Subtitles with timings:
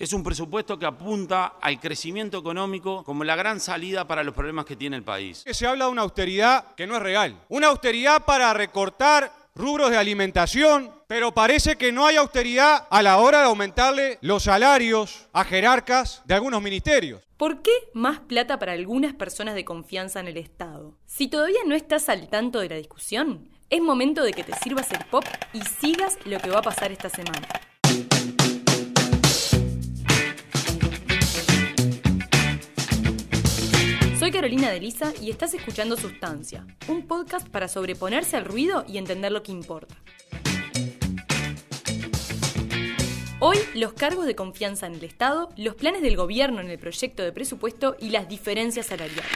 [0.00, 4.64] Es un presupuesto que apunta al crecimiento económico como la gran salida para los problemas
[4.64, 5.44] que tiene el país.
[5.46, 7.38] Se habla de una austeridad que no es real.
[7.50, 13.18] Una austeridad para recortar rubros de alimentación, pero parece que no hay austeridad a la
[13.18, 17.20] hora de aumentarle los salarios a jerarcas de algunos ministerios.
[17.36, 20.96] ¿Por qué más plata para algunas personas de confianza en el Estado?
[21.04, 24.90] Si todavía no estás al tanto de la discusión, es momento de que te sirvas
[24.92, 27.46] el pop y sigas lo que va a pasar esta semana.
[34.50, 39.44] De Lisa y estás escuchando Sustancia, un podcast para sobreponerse al ruido y entender lo
[39.44, 39.94] que importa.
[43.38, 47.22] Hoy, los cargos de confianza en el Estado, los planes del gobierno en el proyecto
[47.22, 49.30] de presupuesto y las diferencias salariales.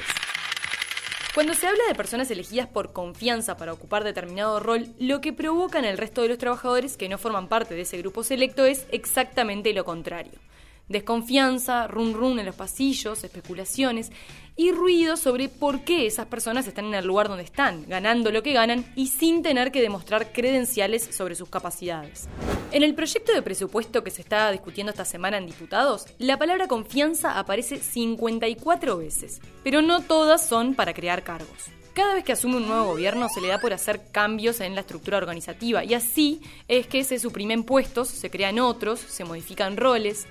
[1.32, 5.78] Cuando se habla de personas elegidas por confianza para ocupar determinado rol, lo que provoca
[5.78, 8.86] en el resto de los trabajadores que no forman parte de ese grupo selecto es
[8.90, 10.40] exactamente lo contrario
[10.88, 14.10] desconfianza, run run en los pasillos, especulaciones
[14.56, 18.42] y ruido sobre por qué esas personas están en el lugar donde están, ganando lo
[18.42, 22.28] que ganan y sin tener que demostrar credenciales sobre sus capacidades.
[22.70, 26.68] En el proyecto de presupuesto que se está discutiendo esta semana en diputados, la palabra
[26.68, 31.70] confianza aparece 54 veces, pero no todas son para crear cargos.
[31.94, 34.80] Cada vez que asume un nuevo gobierno se le da por hacer cambios en la
[34.80, 40.26] estructura organizativa y así es que se suprimen puestos, se crean otros, se modifican roles,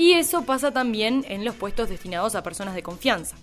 [0.00, 3.36] y eso pasa también en los puestos destinados a personas de confianza.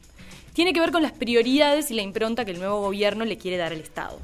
[0.54, 3.58] Tiene que ver con las prioridades y la impronta que el nuevo gobierno le quiere
[3.58, 4.18] dar al Estado.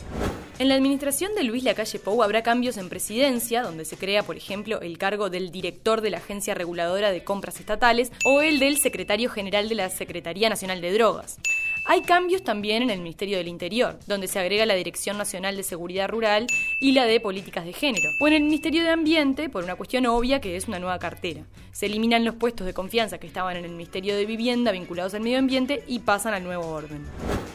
[0.57, 4.35] En la administración de Luis Lacalle Pou habrá cambios en presidencia, donde se crea, por
[4.35, 8.77] ejemplo, el cargo del director de la Agencia Reguladora de Compras Estatales o el del
[8.77, 11.37] secretario general de la Secretaría Nacional de Drogas.
[11.85, 15.63] Hay cambios también en el Ministerio del Interior, donde se agrega la Dirección Nacional de
[15.63, 16.47] Seguridad Rural
[16.79, 18.09] y la de Políticas de Género.
[18.21, 21.43] O en el Ministerio de Ambiente, por una cuestión obvia que es una nueva cartera.
[21.73, 25.21] Se eliminan los puestos de confianza que estaban en el Ministerio de Vivienda vinculados al
[25.21, 27.05] medio ambiente y pasan al nuevo orden.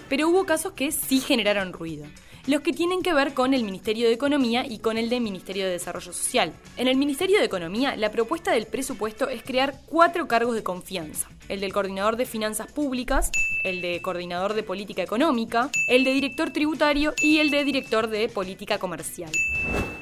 [0.08, 2.04] Pero hubo casos que sí generaron ruido
[2.48, 5.66] los que tienen que ver con el Ministerio de Economía y con el del Ministerio
[5.66, 6.54] de Desarrollo Social.
[6.78, 11.28] En el Ministerio de Economía, la propuesta del presupuesto es crear cuatro cargos de confianza.
[11.50, 13.30] El del coordinador de finanzas públicas,
[13.64, 18.30] el de coordinador de política económica, el de director tributario y el de director de
[18.30, 19.30] política comercial.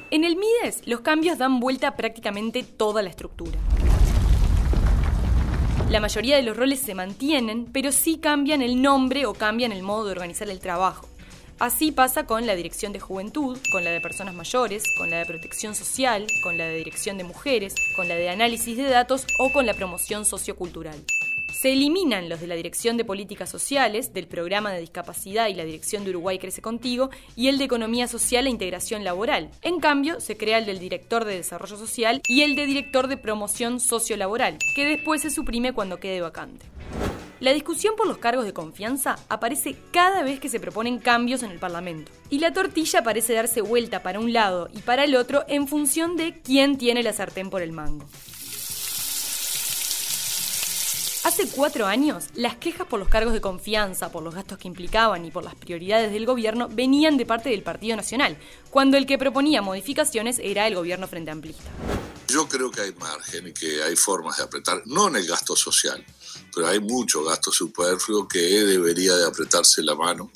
[0.09, 3.59] En el MIDES, los cambios dan vuelta a prácticamente toda la estructura.
[5.89, 9.83] La mayoría de los roles se mantienen, pero sí cambian el nombre o cambian el
[9.83, 11.07] modo de organizar el trabajo.
[11.59, 15.25] Así pasa con la dirección de juventud, con la de personas mayores, con la de
[15.25, 19.51] protección social, con la de dirección de mujeres, con la de análisis de datos o
[19.51, 21.03] con la promoción sociocultural.
[21.59, 25.65] Se eliminan los de la Dirección de Políticas Sociales, del Programa de Discapacidad y la
[25.65, 29.49] Dirección de Uruguay Crece Contigo, y el de Economía Social e Integración Laboral.
[29.63, 33.17] En cambio, se crea el del Director de Desarrollo Social y el de Director de
[33.17, 36.63] Promoción Sociolaboral, que después se suprime cuando quede vacante.
[37.39, 41.49] La discusión por los cargos de confianza aparece cada vez que se proponen cambios en
[41.49, 42.11] el Parlamento.
[42.29, 46.17] Y la tortilla parece darse vuelta para un lado y para el otro en función
[46.17, 48.05] de quién tiene la sartén por el mango.
[51.27, 55.25] Hace cuatro años, las quejas por los cargos de confianza, por los gastos que implicaban
[55.25, 58.37] y por las prioridades del gobierno venían de parte del Partido Nacional,
[58.69, 61.69] cuando el que proponía modificaciones era el gobierno frente amplista.
[62.29, 65.53] Yo creo que hay margen y que hay formas de apretar, no en el gasto
[65.57, 66.01] social,
[66.55, 70.31] pero hay mucho gasto superfluo que debería de apretarse la mano,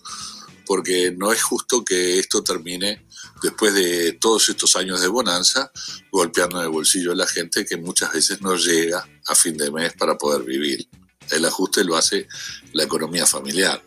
[0.66, 3.06] porque no es justo que esto termine
[3.42, 5.72] después de todos estos años de bonanza,
[6.12, 9.72] golpeando en el bolsillo de la gente que muchas veces no llega a fin de
[9.72, 10.88] mes para poder vivir.
[11.30, 12.28] El ajuste lo hace
[12.74, 13.82] la economía familiar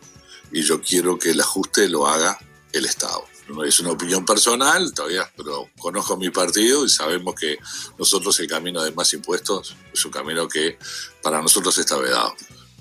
[0.51, 2.37] y yo quiero que el ajuste lo haga
[2.71, 3.25] el Estado.
[3.47, 7.57] No es una opinión personal todavía, pero conozco mi partido y sabemos que
[7.97, 10.79] nosotros el camino de más impuestos es un camino que
[11.21, 12.33] para nosotros está vedado.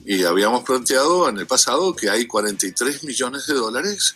[0.06, 4.15] Y habíamos planteado en el pasado que hay 43 millones de dólares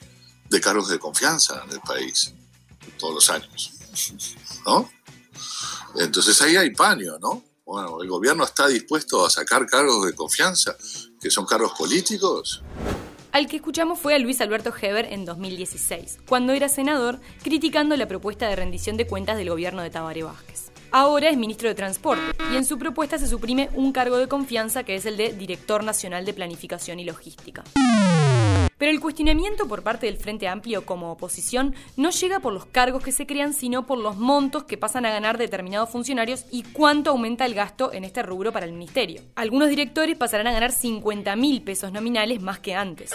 [0.49, 2.33] de cargos de confianza en el país,
[2.99, 3.73] todos los años.
[4.65, 4.91] ¿No?
[5.97, 7.45] Entonces ahí hay paño, ¿no?
[7.69, 10.75] Bueno, el gobierno está dispuesto a sacar cargos de confianza,
[11.21, 12.63] que son cargos políticos.
[13.31, 18.09] Al que escuchamos fue a Luis Alberto Heber en 2016, cuando era senador, criticando la
[18.09, 20.73] propuesta de rendición de cuentas del gobierno de Tabaré Vázquez.
[20.93, 24.85] Ahora es ministro de Transporte y en su propuesta se suprime un cargo de confianza
[24.85, 27.65] que es el de Director Nacional de Planificación y Logística.
[28.79, 33.03] Pero el cuestionamiento por parte del Frente Amplio como oposición no llega por los cargos
[33.03, 37.11] que se crean, sino por los montos que pasan a ganar determinados funcionarios y cuánto
[37.11, 39.23] aumenta el gasto en este rubro para el ministerio.
[39.35, 43.11] Algunos directores pasarán a ganar 50 mil pesos nominales más que antes.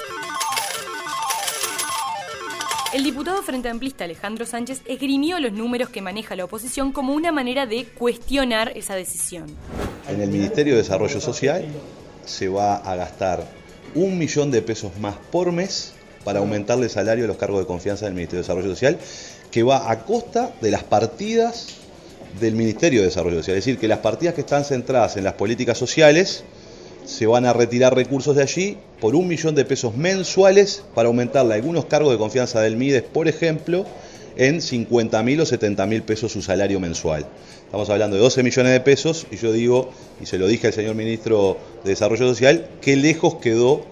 [2.94, 7.32] El diputado frente amplista Alejandro Sánchez esgrimió los números que maneja la oposición como una
[7.32, 9.48] manera de cuestionar esa decisión.
[10.08, 11.66] En el Ministerio de Desarrollo Social
[12.24, 13.48] se va a gastar
[13.96, 15.94] un millón de pesos más por mes
[16.24, 18.98] para aumentarle el salario a los cargos de confianza del Ministerio de Desarrollo Social,
[19.52, 21.68] que va a costa de las partidas
[22.40, 23.58] del Ministerio de Desarrollo Social.
[23.58, 26.44] Es decir, que las partidas que están centradas en las políticas sociales
[27.06, 31.56] se van a retirar recursos de allí por un millón de pesos mensuales para aumentarle
[31.56, 33.86] algunos cargos de confianza del MIDES, por ejemplo,
[34.38, 37.26] en 50 mil o 70 mil pesos su salario mensual.
[37.66, 39.92] Estamos hablando de 12 millones de pesos y yo digo,
[40.22, 43.86] y se lo dije al señor ministro de Desarrollo Social, que lejos quedó,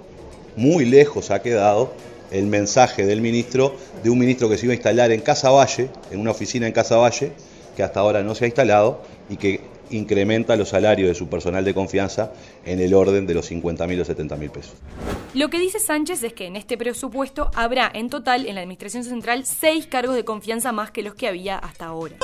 [0.55, 1.93] muy lejos ha quedado
[2.31, 5.89] el mensaje del ministro, de un ministro que se iba a instalar en Casa Valle,
[6.11, 7.31] en una oficina en Casa Valle,
[7.75, 11.63] que hasta ahora no se ha instalado y que incrementa los salarios de su personal
[11.65, 12.33] de confianza
[12.65, 14.73] en el orden de los 50 mil o 70 mil pesos.
[15.33, 19.03] Lo que dice Sánchez es que en este presupuesto habrá en total en la Administración
[19.03, 22.15] Central seis cargos de confianza más que los que había hasta ahora.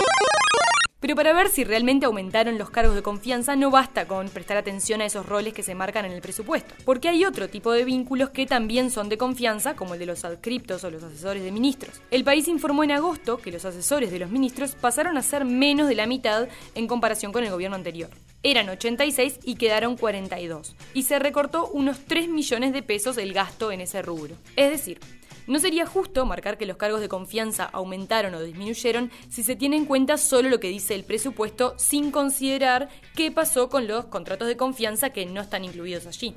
[0.99, 4.99] Pero para ver si realmente aumentaron los cargos de confianza no basta con prestar atención
[4.99, 8.31] a esos roles que se marcan en el presupuesto, porque hay otro tipo de vínculos
[8.31, 12.01] que también son de confianza, como el de los adscriptos o los asesores de ministros.
[12.09, 15.87] El país informó en agosto que los asesores de los ministros pasaron a ser menos
[15.87, 18.09] de la mitad en comparación con el gobierno anterior.
[18.41, 23.71] Eran 86 y quedaron 42, y se recortó unos 3 millones de pesos el gasto
[23.71, 24.35] en ese rubro.
[24.55, 24.99] Es decir,
[25.47, 29.77] no sería justo marcar que los cargos de confianza aumentaron o disminuyeron si se tiene
[29.77, 34.47] en cuenta solo lo que dice el presupuesto sin considerar qué pasó con los contratos
[34.47, 36.35] de confianza que no están incluidos allí.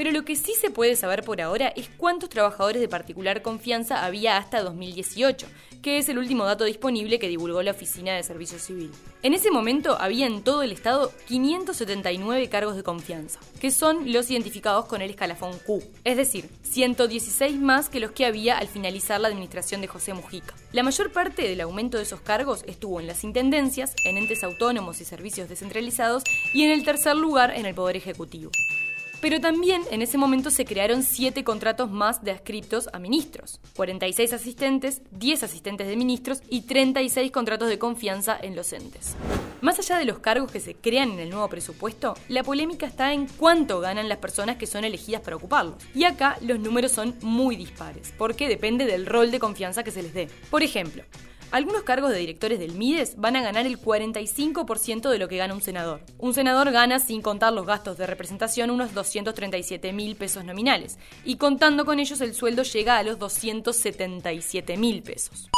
[0.00, 4.06] Pero lo que sí se puede saber por ahora es cuántos trabajadores de particular confianza
[4.06, 5.46] había hasta 2018,
[5.82, 8.90] que es el último dato disponible que divulgó la Oficina de Servicio Civil.
[9.22, 14.30] En ese momento había en todo el estado 579 cargos de confianza, que son los
[14.30, 19.20] identificados con el escalafón Q, es decir, 116 más que los que había al finalizar
[19.20, 20.54] la administración de José Mujica.
[20.72, 25.02] La mayor parte del aumento de esos cargos estuvo en las intendencias, en entes autónomos
[25.02, 26.22] y servicios descentralizados
[26.54, 28.50] y en el tercer lugar en el Poder Ejecutivo.
[29.20, 34.32] Pero también en ese momento se crearon siete contratos más de adscriptos a ministros, 46
[34.32, 39.16] asistentes, 10 asistentes de ministros y 36 contratos de confianza en los entes.
[39.60, 43.12] Más allá de los cargos que se crean en el nuevo presupuesto, la polémica está
[43.12, 45.82] en cuánto ganan las personas que son elegidas para ocuparlos.
[45.94, 50.02] Y acá los números son muy dispares, porque depende del rol de confianza que se
[50.02, 50.28] les dé.
[50.50, 51.02] Por ejemplo,
[51.50, 55.54] algunos cargos de directores del MIDES van a ganar el 45% de lo que gana
[55.54, 56.00] un senador.
[56.18, 61.36] Un senador gana, sin contar los gastos de representación, unos 237 mil pesos nominales, y
[61.36, 65.50] contando con ellos el sueldo llega a los 277 mil pesos.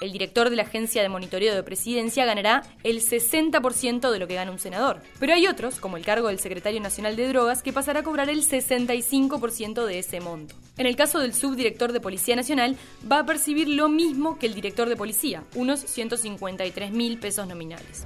[0.00, 4.34] El director de la Agencia de Monitoreo de Presidencia ganará el 60% de lo que
[4.34, 5.00] gana un senador.
[5.18, 8.30] Pero hay otros, como el cargo del Secretario Nacional de Drogas, que pasará a cobrar
[8.30, 10.54] el 65% de ese monto.
[10.76, 12.76] En el caso del subdirector de Policía Nacional,
[13.10, 18.04] va a percibir lo mismo que el director de policía, unos 153 mil pesos nominales.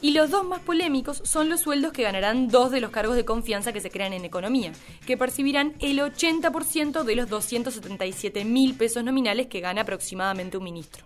[0.00, 3.24] Y los dos más polémicos son los sueldos que ganarán dos de los cargos de
[3.24, 4.72] confianza que se crean en economía,
[5.06, 11.04] que percibirán el 80% de los 277 mil pesos nominales que gana aproximadamente un ministro.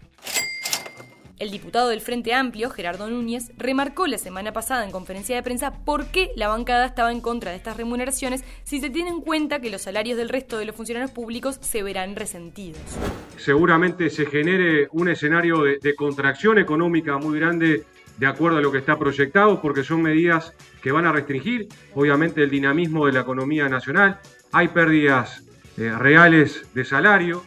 [1.39, 5.73] El diputado del Frente Amplio, Gerardo Núñez, remarcó la semana pasada en conferencia de prensa
[5.85, 9.61] por qué la bancada estaba en contra de estas remuneraciones si se tiene en cuenta
[9.61, 12.81] que los salarios del resto de los funcionarios públicos se verán resentidos.
[13.37, 17.85] Seguramente se genere un escenario de, contracción económica muy grande
[18.17, 22.43] de acuerdo a lo que está proyectado, porque son medidas que van a restringir, obviamente,
[22.43, 24.19] el dinamismo de la economía nacional.
[24.51, 25.45] Hay pérdidas
[25.77, 27.45] eh, reales de salario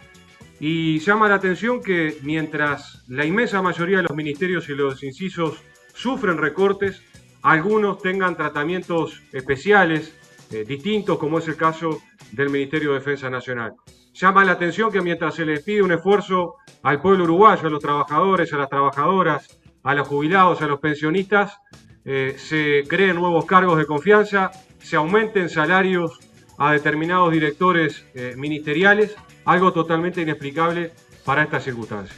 [0.64, 5.58] y llama la atención que mientras la inmensa mayoría de los ministerios y los incisos
[5.92, 7.02] sufren recortes,
[7.42, 10.16] algunos tengan tratamientos especiales,
[10.52, 12.00] eh, distintos, como es el caso
[12.32, 13.74] del Ministerio de Defensa Nacional.
[14.14, 17.82] Llama la atención que mientras se les pide un esfuerzo al pueblo uruguayo, a los
[17.82, 21.58] trabajadores, a las trabajadoras, a los jubilados, a los pensionistas,
[22.06, 26.20] eh, se creen nuevos cargos de confianza, se aumenten salarios
[26.62, 29.16] a determinados directores eh, ministeriales,
[29.46, 30.92] algo totalmente inexplicable
[31.26, 32.16] para estas circunstancias.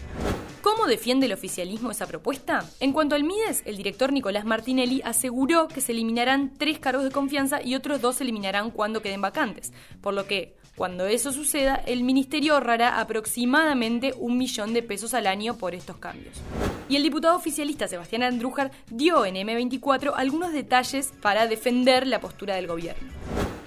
[0.61, 2.69] ¿Cómo defiende el oficialismo esa propuesta?
[2.81, 7.11] En cuanto al MIDES, el director Nicolás Martinelli aseguró que se eliminarán tres cargos de
[7.11, 9.71] confianza y otros dos se eliminarán cuando queden vacantes,
[10.01, 15.27] por lo que cuando eso suceda, el ministerio ahorrará aproximadamente un millón de pesos al
[15.27, 16.41] año por estos cambios.
[16.89, 22.55] Y el diputado oficialista Sebastián Andrújar dio en M24 algunos detalles para defender la postura
[22.55, 23.07] del gobierno.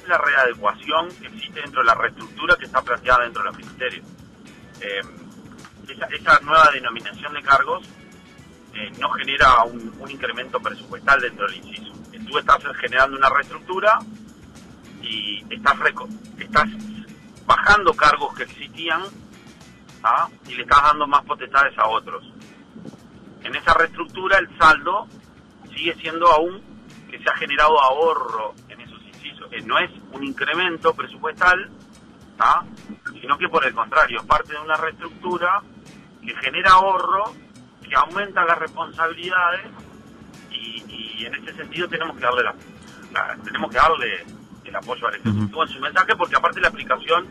[0.08, 4.06] La readecuación que existe dentro de la reestructura que está planteada dentro de los ministerios.
[4.80, 5.00] Eh,
[6.12, 7.86] esa, nueva denominación de cargos
[8.74, 11.92] eh, no genera un, incremento presupuestal dentro del inciso.
[12.28, 13.98] Tú estás generando una reestructura
[15.00, 15.76] y estás,
[16.38, 16.68] estás
[17.46, 19.02] bajando cargos que existían
[20.02, 20.28] ¿ah?
[20.48, 22.24] y le estás dando más potestades a otros.
[23.42, 25.06] En esa reestructura el saldo
[25.74, 26.60] sigue siendo aún
[27.08, 28.54] que se ha generado ahorro
[29.64, 31.70] no es un incremento presupuestal,
[33.20, 35.62] sino que por el contrario, es parte de una reestructura
[36.22, 37.32] que genera ahorro,
[37.82, 39.66] que aumenta las responsabilidades
[40.50, 44.24] y, en ese sentido tenemos que darle la, tenemos que darle
[44.64, 47.26] el apoyo al Ejecutivo en su mensaje porque aparte la aplicación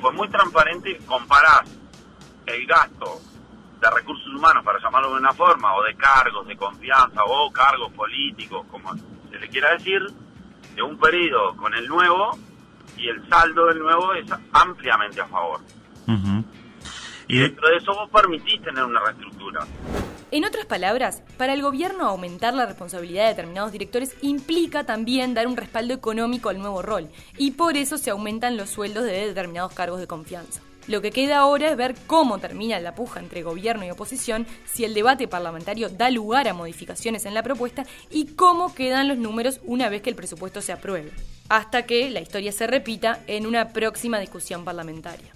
[0.00, 1.62] fue muy transparente, comparás
[2.46, 3.20] el gasto
[3.80, 7.92] de recursos humanos, para llamarlo de una forma, o de cargos de confianza, o cargos
[7.92, 10.02] políticos, como se le quiera decir,
[10.74, 12.38] de un periodo con el nuevo,
[12.96, 15.60] y el saldo del nuevo es ampliamente a favor.
[17.28, 19.66] Y dentro de eso vos permitís tener una reestructura.
[20.32, 25.46] En otras palabras, para el gobierno aumentar la responsabilidad de determinados directores implica también dar
[25.46, 29.72] un respaldo económico al nuevo rol, y por eso se aumentan los sueldos de determinados
[29.72, 30.60] cargos de confianza.
[30.86, 34.84] Lo que queda ahora es ver cómo termina la puja entre gobierno y oposición, si
[34.84, 39.60] el debate parlamentario da lugar a modificaciones en la propuesta y cómo quedan los números
[39.64, 41.12] una vez que el presupuesto se apruebe,
[41.48, 45.32] hasta que la historia se repita en una próxima discusión parlamentaria.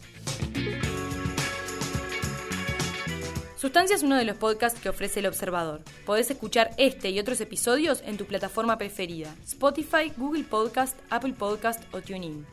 [3.65, 5.81] Sustancia es uno de los podcasts que ofrece El Observador.
[6.05, 11.83] Podés escuchar este y otros episodios en tu plataforma preferida, Spotify, Google Podcast, Apple Podcast
[11.95, 12.45] o TuneIn.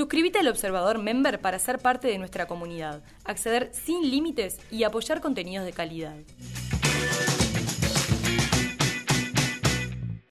[0.00, 5.20] Suscríbete al Observador Member para ser parte de nuestra comunidad, acceder sin límites y apoyar
[5.20, 6.16] contenidos de calidad.